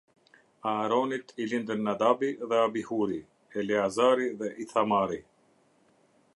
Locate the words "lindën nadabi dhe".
1.51-2.59